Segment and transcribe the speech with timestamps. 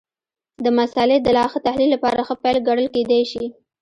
[0.63, 3.45] د مسألې د لا ښه تحلیل لپاره ښه پیل ګڼل کېدای شي.